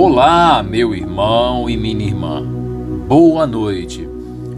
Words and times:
Olá, 0.00 0.62
meu 0.62 0.94
irmão 0.94 1.68
e 1.68 1.76
minha 1.76 2.06
irmã. 2.06 2.40
Boa 3.08 3.48
noite. 3.48 4.08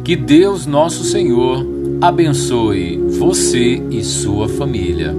Que 0.05 0.15
Deus, 0.15 0.67
nosso 0.67 1.03
Senhor, 1.03 1.67
abençoe 1.99 2.99
você 3.19 3.83
e 3.91 4.05
sua 4.05 4.51
família. 4.51 5.17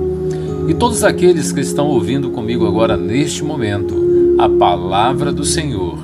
E 0.70 0.76
todos 0.76 1.04
aqueles 1.04 1.52
que 1.52 1.62
estão 1.62 1.88
ouvindo 1.88 2.30
comigo 2.30 2.68
agora 2.68 2.96
neste 2.96 3.44
momento 3.44 3.96
a 4.38 4.48
palavra 4.48 5.34
do 5.34 5.44
Senhor. 5.44 5.98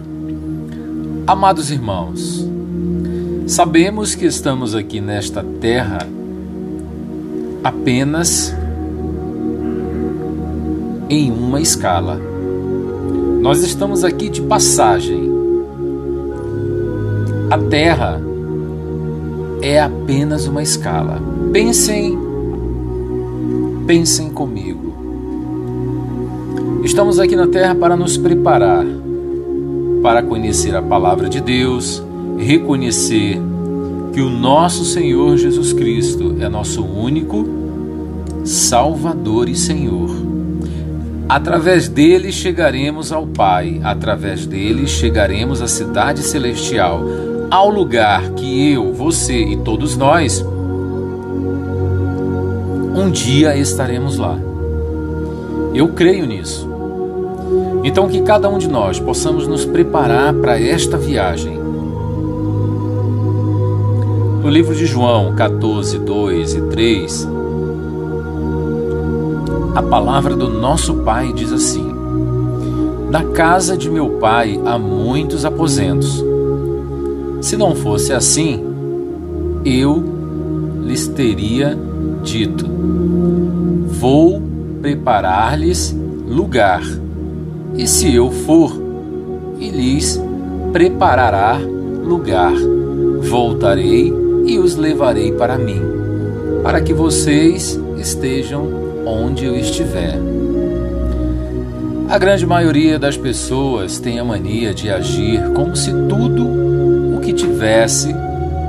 Amados 1.28 1.70
irmãos, 1.70 2.43
sabemos 3.46 4.15
que 4.15 4.25
estamos 4.25 4.74
aqui 4.74 5.00
nesta 5.00 5.43
terra 5.61 6.00
apenas 7.64 8.52
em 11.07 11.32
uma 11.32 11.61
escala. 11.61 12.36
Nós 13.47 13.64
estamos 13.64 14.04
aqui 14.04 14.28
de 14.28 14.42
passagem. 14.42 15.32
A 17.50 17.57
Terra 17.57 18.21
é 19.61 19.79
apenas 19.79 20.47
uma 20.47 20.61
escala. 20.61 21.21
Pensem, 21.54 22.19
pensem 23.88 24.32
comigo. 24.32 24.93
Estamos 26.83 27.21
aqui 27.21 27.38
na 27.38 27.47
Terra 27.47 27.74
para 27.74 27.96
nos 27.96 28.18
preparar 28.18 28.86
para 30.04 30.21
conhecer 30.21 30.75
a 30.75 30.82
palavra 30.82 31.29
de 31.29 31.39
Deus, 31.39 32.03
reconhecer 32.38 33.39
que 34.11 34.19
o 34.19 34.30
nosso 34.30 34.83
Senhor 34.83 35.38
Jesus 35.38 35.72
Cristo 35.72 36.36
é 36.41 36.50
nosso 36.50 36.83
único 36.83 37.47
Salvador 38.44 39.47
e 39.47 39.55
Senhor. 39.55 40.27
Através 41.30 41.90
dele 41.90 42.31
chegaremos 42.31 43.12
ao 43.12 43.28
Pai, 43.28 43.81
através 43.83 44.45
dele 44.45 44.88
chegaremos 44.88 45.61
à 45.61 45.67
cidade 45.67 46.22
celestial, 46.22 47.02
ao 47.52 47.69
lugar 47.69 48.31
que 48.31 48.72
eu, 48.72 48.94
você 48.94 49.44
e 49.44 49.58
todos 49.58 49.97
nós 49.97 50.45
um 52.97 53.11
dia 53.11 53.56
estaremos 53.56 54.17
lá. 54.17 54.38
Eu 55.73 55.89
creio 55.89 56.25
nisso. 56.25 56.67
Então, 57.84 58.08
que 58.08 58.22
cada 58.22 58.50
um 58.50 58.58
de 58.58 58.67
nós 58.67 59.00
possamos 59.00 59.47
nos 59.47 59.64
preparar 59.66 60.34
para 60.34 60.59
esta 60.59 60.97
viagem. 60.97 61.58
No 64.41 64.50
livro 64.50 64.73
de 64.73 64.86
João 64.86 65.36
14, 65.36 66.00
2 66.00 66.56
e 66.56 66.62
3, 66.62 67.28
a 69.78 69.83
palavra 69.83 70.36
do 70.36 70.50
nosso 70.50 70.95
Pai 71.03 71.31
diz 71.31 71.52
assim: 71.52 71.86
Na 73.11 73.23
casa 73.25 73.78
de 73.78 73.92
meu 73.92 74.09
Pai 74.19 74.59
há 74.66 74.75
muitos 74.80 75.45
aposentos. 75.45 76.25
Se 77.42 77.56
não 77.56 77.75
fosse 77.75 78.11
assim, 78.11 78.59
eu 79.64 80.03
lhes 80.81 81.08
teria 81.08 81.78
dito: 82.23 82.66
Vou 84.00 84.42
preparar-lhes 84.81 85.95
lugar. 86.28 86.81
E 87.75 87.86
se 87.86 88.16
eu 88.16 88.31
for, 88.31 88.75
e 89.59 89.69
lhes 89.69 90.19
preparará 90.73 91.56
lugar, 92.03 92.53
voltarei 93.30 94.12
e 94.44 94.58
os 94.58 94.75
levarei 94.75 95.34
para 95.34 95.56
mim, 95.56 95.80
para 96.64 96.81
que 96.81 96.95
vocês 96.95 97.80
estejam 98.00 98.86
onde 99.08 99.45
eu 99.45 99.55
estiver. 99.55 100.17
A 102.09 102.17
grande 102.17 102.45
maioria 102.45 102.97
das 102.97 103.17
pessoas 103.17 104.00
tem 104.00 104.19
a 104.19 104.23
mania 104.23 104.73
de 104.73 104.89
agir 104.89 105.41
como 105.53 105.75
se 105.75 105.91
tudo 105.91 106.47
o 107.17 107.19
que 107.19 107.33
tivesse 107.33 108.16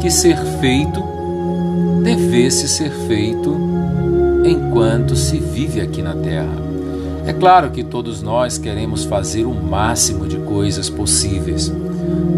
que 0.01 0.11
ser 0.11 0.37
feito 0.61 1.03
devesse 2.03 2.67
ser 2.69 2.91
feito 3.07 3.55
enquanto 4.45 5.15
se 5.15 5.39
vive 5.39 5.81
aqui 5.81 6.03
na 6.03 6.15
Terra. 6.15 6.69
É 7.27 7.33
claro 7.33 7.71
que 7.71 7.85
todos 7.85 8.23
nós 8.23 8.57
queremos 8.57 9.05
fazer 9.05 9.45
o 9.45 9.53
máximo 9.53 10.27
de 10.27 10.39
coisas 10.39 10.89
possíveis, 10.89 11.73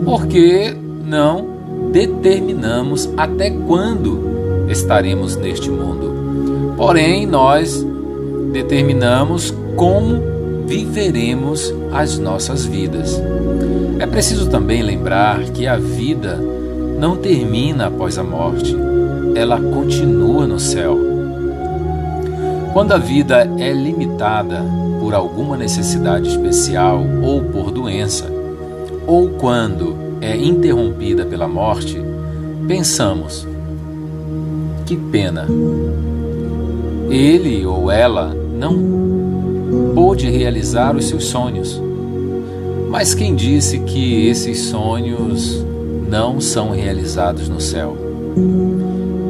porque 0.05 0.77
não 1.07 1.47
determinamos 1.93 3.09
até 3.17 3.51
quando 3.51 4.67
estaremos 4.69 5.37
neste 5.37 5.71
mundo. 5.71 6.75
Porém, 6.77 7.27
nós 7.27 7.87
determinamos 8.53 9.55
como 9.77 10.31
viveremos 10.67 11.75
as 11.93 12.19
nossas 12.19 12.65
vidas. 12.65 13.21
É 13.99 14.07
preciso 14.07 14.49
também 14.49 14.83
lembrar 14.83 15.41
que 15.51 15.67
a 15.67 15.77
vida 15.77 16.37
não 16.99 17.17
termina 17.17 17.87
após 17.87 18.19
a 18.19 18.23
morte, 18.23 18.77
ela 19.35 19.61
continua 19.61 20.47
no 20.47 20.59
céu. 20.59 20.99
Quando 22.73 22.93
a 22.93 22.99
vida 22.99 23.49
é 23.59 23.73
limitada 23.73 24.63
por 25.01 25.15
alguma 25.15 25.57
necessidade 25.57 26.29
especial 26.29 27.05
ou 27.23 27.43
por 27.43 27.71
doença, 27.71 28.27
ou 29.07 29.31
quando 29.31 29.97
é 30.21 30.37
interrompida 30.37 31.25
pela 31.25 31.49
morte, 31.49 32.01
pensamos: 32.69 33.47
que 34.87 34.97
pena! 34.97 35.47
Ele 37.11 37.67
ou 37.67 37.91
ela 37.91 38.40
não 38.61 39.95
pôde 39.95 40.29
realizar 40.29 40.95
os 40.95 41.07
seus 41.07 41.25
sonhos. 41.25 41.81
Mas 42.91 43.15
quem 43.15 43.35
disse 43.35 43.79
que 43.79 44.27
esses 44.27 44.59
sonhos 44.61 45.65
não 46.09 46.41
são 46.41 46.71
realizados 46.71 47.49
no 47.49 47.59
céu? 47.59 47.97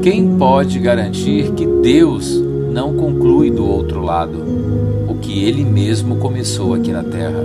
Quem 0.02 0.36
pode 0.36 0.80
garantir 0.80 1.52
que 1.52 1.64
Deus 1.64 2.42
não 2.72 2.94
conclui 2.94 3.50
do 3.50 3.64
outro 3.64 4.02
lado 4.02 4.42
o 5.08 5.14
que 5.14 5.44
ele 5.44 5.64
mesmo 5.64 6.16
começou 6.16 6.74
aqui 6.74 6.90
na 6.90 7.04
terra? 7.04 7.44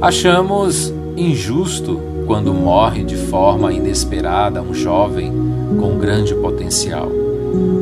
Achamos 0.00 0.92
injusto 1.16 2.00
quando 2.26 2.52
morre 2.52 3.04
de 3.04 3.16
forma 3.16 3.72
inesperada 3.72 4.60
um 4.60 4.74
jovem 4.74 5.32
com 5.78 5.98
grande 5.98 6.34
potencial, 6.34 7.10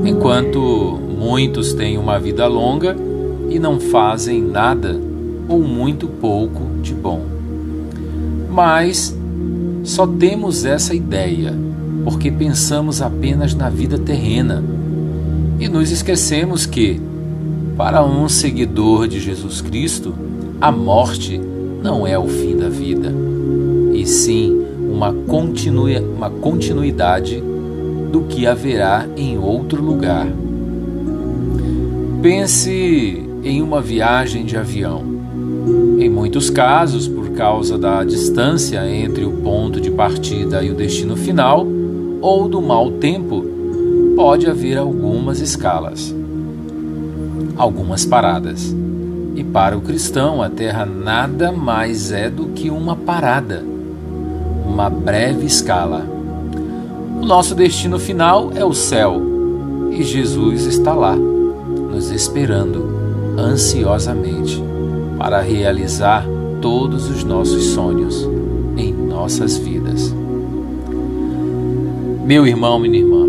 enquanto 0.04 1.05
Muitos 1.16 1.72
têm 1.72 1.97
uma 1.99 2.19
vida 2.19 2.47
longa 2.47 2.97
e 3.49 3.59
não 3.59 3.81
fazem 3.81 4.43
nada 4.43 5.00
ou 5.49 5.60
muito 5.60 6.06
pouco 6.06 6.62
de 6.82 6.93
bom. 6.93 7.22
Mas 8.50 9.16
só 9.82 10.06
temos 10.06 10.65
essa 10.65 10.94
ideia 10.94 11.54
porque 12.04 12.31
pensamos 12.31 13.00
apenas 13.03 13.54
na 13.54 13.69
vida 13.69 13.99
terrena 13.99 14.62
e 15.59 15.69
nos 15.69 15.91
esquecemos 15.91 16.66
que, 16.66 17.00
para 17.77 18.04
um 18.04 18.28
seguidor 18.28 19.09
de 19.09 19.19
Jesus 19.19 19.60
Cristo, 19.60 20.15
a 20.60 20.71
morte 20.71 21.41
não 21.83 22.06
é 22.06 22.19
o 22.19 22.27
fim 22.27 22.56
da 22.56 22.69
vida, 22.69 23.12
e 23.93 24.06
sim 24.06 24.65
uma, 24.91 25.10
uma 25.10 26.31
continuidade 26.31 27.43
do 28.12 28.22
que 28.22 28.47
haverá 28.47 29.06
em 29.16 29.38
outro 29.38 29.83
lugar. 29.83 30.27
Pense 32.28 33.25
em 33.44 33.62
uma 33.62 33.81
viagem 33.81 34.44
de 34.44 34.56
avião. 34.56 35.00
Em 35.97 36.10
muitos 36.10 36.50
casos, 36.50 37.06
por 37.06 37.31
causa 37.31 37.78
da 37.78 38.03
distância 38.03 38.84
entre 38.91 39.25
o 39.25 39.31
ponto 39.31 39.81
de 39.81 39.92
partida 39.92 40.60
e 40.60 40.69
o 40.69 40.75
destino 40.75 41.16
final, 41.16 41.65
ou 42.20 42.48
do 42.48 42.60
mau 42.60 42.91
tempo, 42.91 43.44
pode 44.16 44.48
haver 44.48 44.76
algumas 44.76 45.38
escalas, 45.38 46.12
algumas 47.56 48.04
paradas. 48.04 48.74
E 49.36 49.45
para 49.45 49.78
o 49.78 49.80
cristão, 49.80 50.42
a 50.42 50.50
terra 50.50 50.84
nada 50.84 51.53
mais 51.53 52.10
é 52.10 52.28
do 52.28 52.47
que 52.47 52.71
uma 52.71 52.97
parada, 52.97 53.65
uma 54.66 54.91
breve 54.91 55.47
escala. 55.47 56.04
O 57.22 57.24
nosso 57.24 57.54
destino 57.54 58.00
final 58.00 58.50
é 58.53 58.65
o 58.65 58.74
céu 58.74 59.22
e 59.92 60.03
Jesus 60.03 60.66
está 60.66 60.92
lá 60.92 61.16
esperando 62.10 62.87
ansiosamente 63.39 64.63
para 65.19 65.41
realizar 65.41 66.27
todos 66.60 67.09
os 67.09 67.25
nossos 67.25 67.65
sonhos 67.66 68.28
em 68.77 68.93
nossas 68.93 69.57
vidas. 69.57 70.15
Meu 72.25 72.47
irmão, 72.47 72.78
minha 72.78 72.98
irmã, 72.98 73.27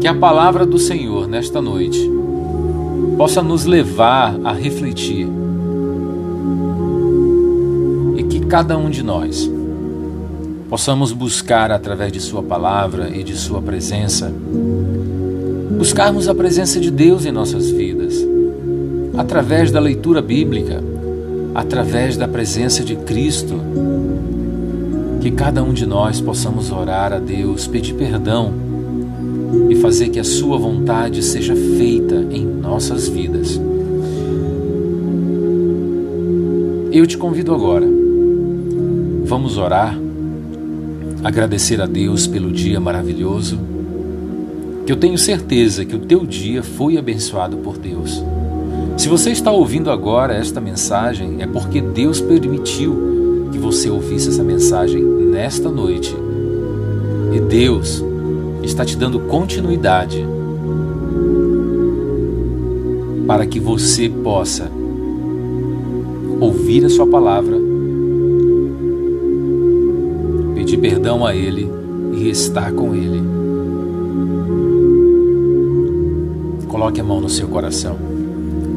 que 0.00 0.08
a 0.08 0.14
palavra 0.14 0.66
do 0.66 0.78
Senhor 0.78 1.28
nesta 1.28 1.62
noite 1.62 2.10
possa 3.16 3.42
nos 3.42 3.64
levar 3.64 4.36
a 4.42 4.52
refletir 4.52 5.28
e 8.16 8.22
que 8.24 8.40
cada 8.40 8.76
um 8.76 8.90
de 8.90 9.02
nós 9.02 9.50
possamos 10.68 11.12
buscar 11.12 11.70
através 11.70 12.10
de 12.10 12.20
Sua 12.20 12.42
palavra 12.42 13.10
e 13.14 13.22
de 13.22 13.36
Sua 13.36 13.62
presença 13.62 14.32
buscarmos 15.82 16.28
a 16.28 16.34
presença 16.34 16.78
de 16.78 16.92
Deus 16.92 17.26
em 17.26 17.32
nossas 17.32 17.68
vidas, 17.68 18.14
através 19.18 19.72
da 19.72 19.80
leitura 19.80 20.22
bíblica, 20.22 20.80
através 21.56 22.16
da 22.16 22.28
presença 22.28 22.84
de 22.84 22.94
Cristo, 22.94 23.54
que 25.20 25.32
cada 25.32 25.60
um 25.60 25.72
de 25.72 25.84
nós 25.84 26.20
possamos 26.20 26.70
orar 26.70 27.12
a 27.12 27.18
Deus, 27.18 27.66
pedir 27.66 27.94
perdão 27.94 28.52
e 29.68 29.74
fazer 29.74 30.10
que 30.10 30.20
a 30.20 30.24
Sua 30.24 30.56
vontade 30.56 31.20
seja 31.20 31.56
feita 31.56 32.14
em 32.30 32.46
nossas 32.46 33.08
vidas. 33.08 33.60
Eu 36.92 37.04
te 37.08 37.18
convido 37.18 37.52
agora, 37.52 37.88
vamos 39.24 39.58
orar, 39.58 39.98
agradecer 41.24 41.80
a 41.80 41.86
Deus 41.86 42.28
pelo 42.28 42.52
dia 42.52 42.78
maravilhoso, 42.78 43.71
eu 44.92 44.96
tenho 44.96 45.16
certeza 45.16 45.86
que 45.86 45.96
o 45.96 46.00
teu 46.00 46.26
dia 46.26 46.62
foi 46.62 46.98
abençoado 46.98 47.56
por 47.56 47.78
Deus. 47.78 48.22
Se 48.98 49.08
você 49.08 49.30
está 49.30 49.50
ouvindo 49.50 49.90
agora 49.90 50.34
esta 50.34 50.60
mensagem, 50.60 51.40
é 51.40 51.46
porque 51.46 51.80
Deus 51.80 52.20
permitiu 52.20 53.48
que 53.50 53.56
você 53.56 53.88
ouvisse 53.88 54.28
essa 54.28 54.42
mensagem 54.42 55.02
nesta 55.02 55.70
noite. 55.70 56.14
E 57.32 57.40
Deus 57.40 58.04
está 58.62 58.84
te 58.84 58.94
dando 58.94 59.18
continuidade 59.20 60.26
para 63.26 63.46
que 63.46 63.58
você 63.58 64.10
possa 64.10 64.70
ouvir 66.38 66.84
a 66.84 66.90
Sua 66.90 67.06
palavra, 67.06 67.56
pedir 70.54 70.76
perdão 70.76 71.24
a 71.24 71.34
Ele 71.34 71.66
e 72.12 72.28
estar 72.28 72.70
com 72.72 72.94
Ele. 72.94 73.41
Coloque 76.82 77.00
a 77.00 77.04
mão 77.04 77.20
no 77.20 77.28
seu 77.28 77.46
coração. 77.46 77.96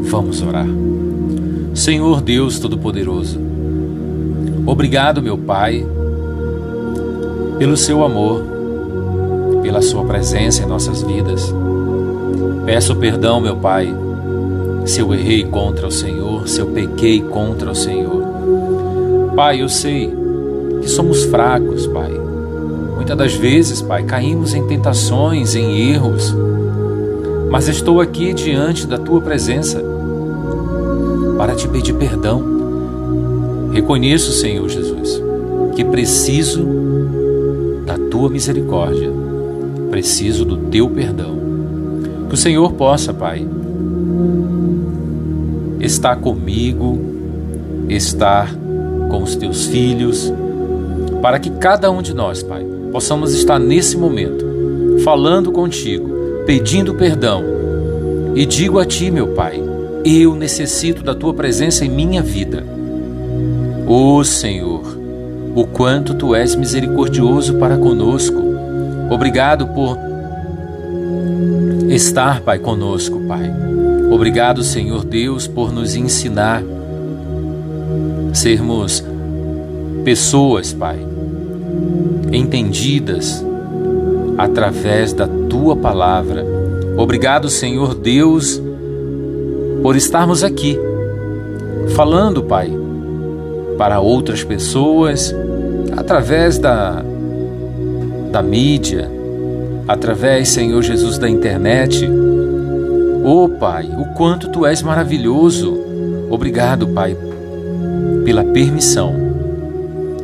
Vamos 0.04 0.40
orar. 0.44 0.68
Senhor 1.74 2.22
Deus 2.22 2.60
Todo-Poderoso, 2.60 3.40
Obrigado, 4.63 5.24
meu 5.24 5.36
Pai, 5.36 5.84
pelo 7.57 7.75
seu 7.75 8.04
amor, 8.04 8.44
pela 9.63 9.81
sua 9.81 10.06
presença 10.06 10.62
em 10.62 10.68
nossas 10.68 11.02
vidas. 11.02 11.52
Peço 12.63 12.96
perdão, 12.96 13.42
meu 13.42 13.56
Pai, 13.56 13.92
se 14.86 15.00
eu 15.00 15.12
errei 15.12 15.44
contra 15.44 15.88
o 15.88 15.92
Senhor, 15.92 16.48
se 16.48 16.60
eu 16.60 16.68
pequei 16.68 17.22
contra 17.22 17.72
o 17.72 17.75
Senhor. 17.75 18.22
Pai, 19.36 19.63
eu 19.63 19.68
sei 19.68 20.13
que 20.80 20.88
somos 20.88 21.24
fracos, 21.24 21.88
Pai. 21.88 22.12
Muitas 22.96 23.18
das 23.18 23.34
vezes, 23.34 23.81
Pai, 23.81 24.04
caímos 24.04 24.54
em 24.54 24.68
tentações, 24.68 25.56
em 25.56 25.90
erros, 25.90 26.36
mas 27.56 27.69
estou 27.69 28.02
aqui 28.02 28.34
diante 28.34 28.86
da 28.86 28.98
tua 28.98 29.22
presença 29.22 29.81
para 31.38 31.56
te 31.56 31.69
pedir 31.69 31.94
perdão 31.94 32.56
Reconheço, 33.72 34.34
Senhor 34.34 34.68
Jesus, 34.68 35.22
que 35.74 35.86
preciso 35.86 36.66
da 37.86 37.98
tua 37.98 38.30
misericórdia, 38.30 39.10
preciso 39.90 40.44
do 40.44 40.57
teu 40.57 40.90
perdão. 40.90 41.38
Que 42.28 42.36
o 42.36 42.38
Senhor 42.38 42.74
possa, 42.74 43.13
Pai, 43.13 43.48
estar 45.80 46.18
comigo, 46.18 47.00
estar 47.90 48.54
com 49.10 49.24
os 49.24 49.36
teus 49.36 49.66
filhos, 49.66 50.34
para 51.22 51.40
que 51.40 51.50
cada 51.50 51.90
um 51.90 52.01
de 52.01 52.13
nós, 52.13 52.44
Pai, 52.44 52.66
possamos 52.92 53.34
estar 53.34 53.60
nesse 53.60 53.98
momento 53.98 54.46
falando 55.04 55.51
contigo, 55.51 56.14
pedindo 56.45 56.94
perdão 56.94 57.44
e 58.36 58.45
digo 58.45 58.80
a 58.80 58.86
ti, 58.86 59.09
meu 59.09 59.30
Pai, 59.30 59.62
eu 60.03 60.36
necessito 60.36 61.01
da 61.01 61.15
tua 61.15 61.33
presença 61.33 61.86
em 61.86 61.89
minha 61.89 62.21
vida. 62.21 62.63
Ó 63.88 64.18
oh, 64.18 64.24
Senhor, 64.24 64.97
o 65.56 65.65
quanto 65.65 66.13
tu 66.13 66.36
és 66.36 66.53
misericordioso 66.53 67.56
para 67.56 67.77
conosco. 67.77 68.42
Obrigado 69.09 69.68
por 69.68 69.97
estar, 71.89 72.42
Pai, 72.42 72.59
conosco, 72.59 73.21
Pai. 73.21 73.51
Obrigado, 74.12 74.63
Senhor 74.63 75.06
Deus, 75.06 75.48
por 75.48 75.71
nos 75.71 75.95
ensinar 75.95 76.62
sermos 78.33 79.03
pessoas, 80.03 80.74
Pai, 80.74 81.00
entendidas 82.33 83.44
através 84.38 85.14
da 85.14 85.28
tua 85.28 85.76
palavra. 85.76 86.46
Obrigado, 86.98 87.50
Senhor 87.50 87.94
Deus, 87.94 88.62
por 89.82 89.96
estarmos 89.96 90.44
aqui 90.44 90.80
falando, 91.96 92.44
Pai, 92.44 92.72
para 93.78 94.00
outras 94.00 94.44
pessoas 94.44 95.34
através 95.96 96.58
da, 96.58 97.04
da 98.32 98.42
mídia, 98.42 99.10
através, 99.88 100.50
Senhor 100.50 100.82
Jesus, 100.82 101.18
da 101.18 101.30
internet. 101.30 102.10
Oh 103.24 103.50
Pai, 103.50 103.90
o 103.98 104.14
quanto 104.14 104.50
Tu 104.50 104.66
és 104.66 104.82
maravilhoso. 104.82 105.78
Obrigado, 106.30 106.88
Pai, 106.88 107.16
pela 108.24 108.44
permissão. 108.44 109.14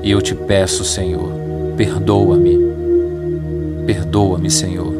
E 0.04 0.12
eu 0.12 0.22
te 0.22 0.34
peço, 0.34 0.84
Senhor, 0.84 1.32
perdoa-me. 1.78 2.71
Perdoa-me, 3.92 4.50
Senhor. 4.50 4.94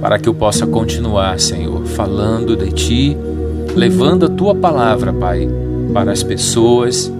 Para 0.00 0.20
que 0.20 0.28
eu 0.28 0.34
possa 0.34 0.68
continuar, 0.68 1.40
Senhor, 1.40 1.84
falando 1.84 2.56
de 2.56 2.70
Ti, 2.70 3.16
levando 3.74 4.26
a 4.26 4.28
Tua 4.28 4.54
palavra, 4.54 5.12
Pai 5.12 5.48
para 5.92 6.12
as 6.12 6.22
pessoas. 6.22 7.12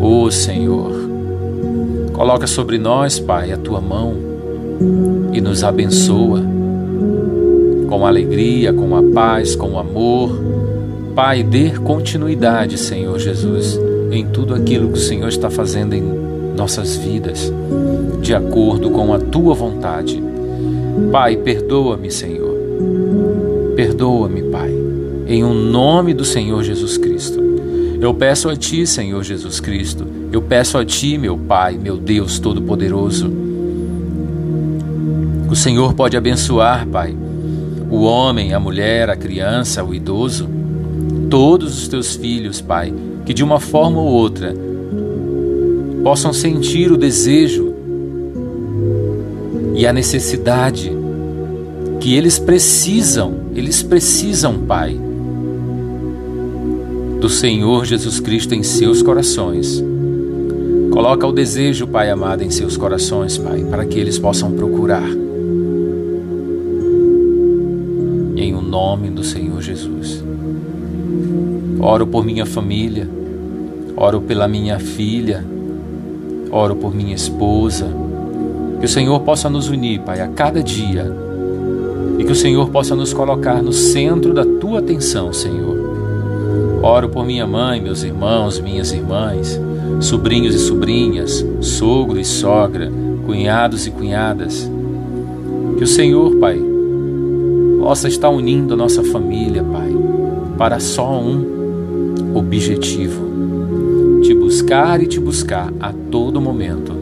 Ó 0.00 0.22
oh, 0.22 0.30
Senhor, 0.30 0.90
coloca 2.14 2.46
sobre 2.46 2.78
nós, 2.78 3.18
Pai, 3.18 3.52
a 3.52 3.58
tua 3.58 3.78
mão 3.78 4.14
e 5.34 5.40
nos 5.42 5.62
abençoa 5.62 6.42
com 7.90 8.06
alegria, 8.06 8.72
com 8.72 8.96
a 8.96 9.02
paz, 9.02 9.54
com 9.54 9.72
o 9.72 9.78
amor. 9.78 10.30
Pai, 11.14 11.42
dê 11.42 11.72
continuidade, 11.72 12.78
Senhor 12.78 13.18
Jesus, 13.18 13.78
em 14.10 14.26
tudo 14.26 14.54
aquilo 14.54 14.88
que 14.88 14.98
o 14.98 15.02
Senhor 15.02 15.28
está 15.28 15.50
fazendo 15.50 15.92
em 15.92 16.25
nossas 16.56 16.96
vidas, 16.96 17.52
de 18.20 18.34
acordo 18.34 18.90
com 18.90 19.12
a 19.12 19.18
tua 19.18 19.54
vontade. 19.54 20.22
Pai, 21.12 21.36
perdoa-me, 21.36 22.10
Senhor. 22.10 22.56
Perdoa-me, 23.76 24.42
Pai 24.44 24.86
em 25.26 25.42
um 25.42 25.52
nome 25.52 26.14
do 26.14 26.24
Senhor 26.24 26.62
Jesus 26.62 26.96
Cristo. 26.96 27.42
Eu 28.00 28.14
peço 28.14 28.48
a 28.48 28.56
Ti, 28.56 28.86
Senhor 28.86 29.22
Jesus 29.24 29.58
Cristo, 29.58 30.06
eu 30.30 30.40
peço 30.40 30.78
a 30.78 30.84
Ti, 30.84 31.18
meu 31.18 31.36
Pai, 31.36 31.76
meu 31.76 31.96
Deus 31.96 32.38
Todo-Poderoso. 32.38 33.32
O 35.50 35.56
Senhor 35.56 35.94
pode 35.94 36.16
abençoar, 36.16 36.86
Pai, 36.86 37.16
o 37.90 38.02
homem, 38.02 38.52
a 38.52 38.60
mulher, 38.60 39.10
a 39.10 39.16
criança, 39.16 39.82
o 39.82 39.94
idoso, 39.94 40.48
todos 41.28 41.76
os 41.76 41.88
Teus 41.88 42.14
filhos, 42.14 42.60
Pai, 42.60 42.94
que 43.24 43.34
de 43.34 43.42
uma 43.42 43.58
forma 43.58 43.98
ou 43.98 44.06
outra 44.06 44.54
possam 46.06 46.32
sentir 46.32 46.92
o 46.92 46.96
desejo 46.96 47.74
e 49.74 49.84
a 49.84 49.92
necessidade 49.92 50.92
que 51.98 52.14
eles 52.14 52.38
precisam, 52.38 53.34
eles 53.56 53.82
precisam, 53.82 54.56
Pai, 54.56 54.96
do 57.20 57.28
Senhor 57.28 57.84
Jesus 57.84 58.20
Cristo 58.20 58.54
em 58.54 58.62
seus 58.62 59.02
corações. 59.02 59.82
Coloca 60.92 61.26
o 61.26 61.32
desejo, 61.32 61.88
Pai 61.88 62.08
amado, 62.08 62.44
em 62.44 62.50
seus 62.50 62.76
corações, 62.76 63.36
Pai, 63.36 63.64
para 63.64 63.84
que 63.84 63.98
eles 63.98 64.16
possam 64.16 64.52
procurar. 64.52 65.10
Em 68.36 68.54
o 68.54 68.62
nome 68.62 69.10
do 69.10 69.24
Senhor 69.24 69.60
Jesus. 69.60 70.22
Oro 71.80 72.06
por 72.06 72.24
minha 72.24 72.46
família, 72.46 73.10
oro 73.96 74.20
pela 74.20 74.46
minha 74.46 74.78
filha, 74.78 75.55
oro 76.56 76.76
por 76.76 76.94
minha 76.94 77.14
esposa. 77.14 77.86
Que 78.80 78.86
o 78.86 78.88
Senhor 78.88 79.20
possa 79.20 79.48
nos 79.48 79.68
unir, 79.68 80.00
Pai, 80.00 80.20
a 80.20 80.28
cada 80.28 80.62
dia 80.62 81.10
e 82.18 82.24
que 82.24 82.32
o 82.32 82.36
Senhor 82.36 82.70
possa 82.70 82.94
nos 82.94 83.12
colocar 83.12 83.62
no 83.62 83.72
centro 83.72 84.32
da 84.32 84.44
tua 84.44 84.78
atenção, 84.78 85.32
Senhor 85.32 85.86
Oro 86.82 87.08
por 87.08 87.24
minha 87.24 87.46
mãe, 87.46 87.80
meus 87.80 88.04
irmãos, 88.04 88.60
minhas 88.60 88.92
irmãs, 88.92 89.60
sobrinhos 90.00 90.54
e 90.54 90.58
sobrinhas, 90.58 91.44
sogro 91.60 92.20
e 92.20 92.24
sogra, 92.24 92.92
cunhados 93.24 93.88
e 93.88 93.90
cunhadas. 93.90 94.70
Que 95.76 95.82
o 95.82 95.86
Senhor, 95.86 96.36
Pai, 96.36 96.60
possa 97.80 98.06
estar 98.06 98.28
unindo 98.28 98.74
a 98.74 98.76
nossa 98.76 99.02
família, 99.02 99.64
Pai, 99.64 99.90
para 100.56 100.78
só 100.78 101.18
um 101.18 102.36
objetivo: 102.36 103.35
buscar 104.66 105.00
e 105.00 105.06
te 105.06 105.20
buscar 105.20 105.72
a 105.78 105.92
todo 105.92 106.40
momento. 106.40 106.92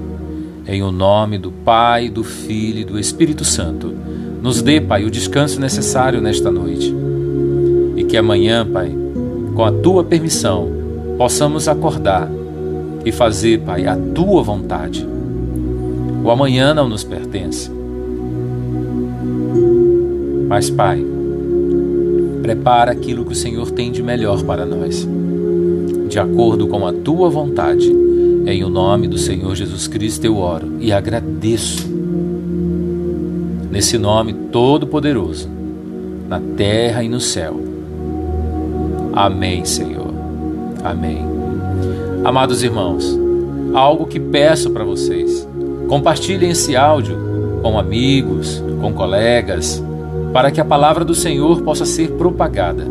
Em 0.66 0.82
o 0.82 0.92
nome 0.92 1.38
do 1.38 1.50
Pai, 1.50 2.10
do 2.10 2.22
Filho 2.22 2.80
e 2.80 2.84
do 2.84 2.98
Espírito 2.98 3.42
Santo, 3.42 3.90
nos 4.42 4.60
dê, 4.60 4.82
Pai, 4.82 5.02
o 5.04 5.10
descanso 5.10 5.58
necessário 5.58 6.20
nesta 6.20 6.50
noite. 6.50 6.94
E 7.96 8.04
que 8.04 8.18
amanhã, 8.18 8.66
Pai, 8.70 8.94
com 9.54 9.64
a 9.64 9.72
tua 9.72 10.04
permissão, 10.04 10.68
possamos 11.16 11.66
acordar 11.66 12.30
e 13.02 13.10
fazer, 13.10 13.60
Pai, 13.60 13.86
a 13.86 13.96
tua 13.96 14.42
vontade. 14.42 15.08
O 16.22 16.30
amanhã 16.30 16.74
não 16.74 16.86
nos 16.86 17.02
pertence. 17.02 17.70
Mas, 20.46 20.68
Pai, 20.68 21.02
prepara 22.42 22.92
aquilo 22.92 23.24
que 23.24 23.32
o 23.32 23.36
Senhor 23.36 23.70
tem 23.70 23.90
de 23.90 24.02
melhor 24.02 24.42
para 24.42 24.66
nós, 24.66 25.08
de 26.14 26.20
acordo 26.20 26.68
com 26.68 26.86
a 26.86 26.92
tua 26.92 27.28
vontade. 27.28 27.92
Em 28.46 28.62
o 28.62 28.68
nome 28.68 29.08
do 29.08 29.18
Senhor 29.18 29.52
Jesus 29.56 29.88
Cristo 29.88 30.24
eu 30.24 30.38
oro 30.38 30.76
e 30.78 30.92
agradeço. 30.92 31.88
Nesse 33.68 33.98
nome 33.98 34.32
todo-poderoso, 34.32 35.48
na 36.28 36.40
terra 36.56 37.02
e 37.02 37.08
no 37.08 37.18
céu. 37.18 37.60
Amém, 39.12 39.64
Senhor. 39.64 40.14
Amém. 40.84 41.18
Amados 42.24 42.62
irmãos, 42.62 43.18
algo 43.74 44.06
que 44.06 44.20
peço 44.20 44.70
para 44.70 44.84
vocês: 44.84 45.48
compartilhem 45.88 46.50
esse 46.50 46.76
áudio 46.76 47.18
com 47.60 47.76
amigos, 47.76 48.62
com 48.80 48.92
colegas, 48.92 49.82
para 50.32 50.52
que 50.52 50.60
a 50.60 50.64
palavra 50.64 51.04
do 51.04 51.14
Senhor 51.14 51.62
possa 51.62 51.84
ser 51.84 52.12
propagada. 52.12 52.86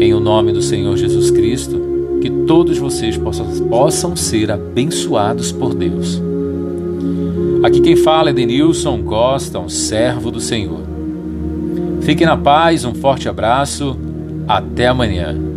Em 0.00 0.14
o 0.14 0.18
nome 0.18 0.50
do 0.50 0.62
Senhor 0.62 0.96
Jesus 0.96 1.30
Cristo, 1.30 2.18
que 2.22 2.30
todos 2.30 2.78
vocês 2.78 3.18
possam, 3.18 3.46
possam 3.68 4.16
ser 4.16 4.50
abençoados 4.50 5.52
por 5.52 5.74
Deus. 5.74 6.18
Aqui 7.62 7.82
quem 7.82 7.94
fala 7.96 8.30
é 8.30 8.32
Denilson 8.32 9.02
Costa, 9.02 9.58
um 9.58 9.68
servo 9.68 10.30
do 10.30 10.40
Senhor. 10.40 10.80
Fiquem 12.00 12.26
na 12.26 12.38
paz, 12.38 12.86
um 12.86 12.94
forte 12.94 13.28
abraço, 13.28 13.94
até 14.48 14.86
amanhã. 14.86 15.49